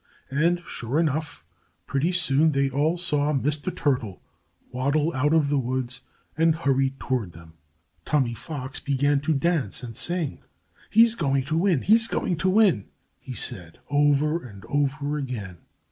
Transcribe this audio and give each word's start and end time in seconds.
And 0.31 0.63
sure 0.65 0.99
enough! 0.99 1.45
Pretty 1.85 2.11
soon 2.11 2.49
they 2.53 2.71
all 2.71 2.97
saw 2.97 3.31
Mr. 3.33 3.69
Turtle 3.75 4.19
waddle 4.71 5.13
out 5.13 5.31
of 5.31 5.49
the 5.49 5.59
woods 5.59 6.01
and 6.35 6.55
hurry 6.55 6.95
toward 6.99 7.33
them. 7.33 7.53
Tommy 8.03 8.33
Fox 8.33 8.79
began 8.79 9.19
to 9.21 9.33
dance 9.35 9.83
and 9.83 9.95
sing. 9.95 10.39
"He's 10.89 11.13
going 11.13 11.43
to 11.43 11.55
win! 11.57 11.83
He's 11.83 12.07
going 12.07 12.37
to 12.37 12.49
win!" 12.49 12.89
he 13.19 13.33
said, 13.35 13.77
over 13.91 14.43
and 14.43 14.65
over 14.69 15.19
again. 15.19 15.59